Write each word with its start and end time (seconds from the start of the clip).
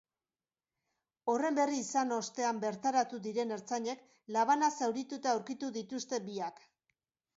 Horren 1.33 1.59
berri 1.59 1.75
izan 1.81 2.15
ostean 2.15 2.61
bertaratu 2.63 3.19
diren 3.27 3.55
ertzainek 3.57 4.01
labanaz 4.37 4.73
zaurituta 4.81 5.35
aurkitu 5.37 5.71
dituzte 5.81 6.23
biak. 6.31 6.65